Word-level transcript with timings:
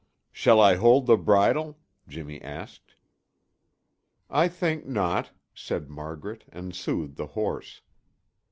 "Shall 0.31 0.59
I 0.59 0.77
hold 0.77 1.05
the 1.05 1.15
bridle?" 1.15 1.77
Jimmy 2.07 2.41
asked. 2.41 2.95
"I 4.31 4.47
think 4.47 4.87
not," 4.87 5.29
said 5.53 5.91
Margaret 5.91 6.43
and 6.51 6.75
soothed 6.75 7.17
the 7.17 7.27
horse. 7.37 7.81